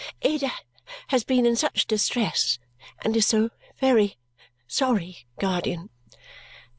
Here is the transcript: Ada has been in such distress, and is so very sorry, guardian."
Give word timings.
Ada 0.23 0.51
has 1.09 1.23
been 1.23 1.45
in 1.45 1.55
such 1.55 1.85
distress, 1.85 2.57
and 3.03 3.15
is 3.15 3.27
so 3.27 3.51
very 3.77 4.17
sorry, 4.67 5.27
guardian." 5.39 5.91